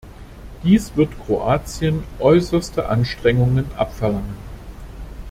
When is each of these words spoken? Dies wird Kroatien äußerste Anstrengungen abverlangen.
Dies 0.63 0.95
wird 0.95 1.11
Kroatien 1.23 2.01
äußerste 2.19 2.89
Anstrengungen 2.89 3.65
abverlangen. 3.77 4.35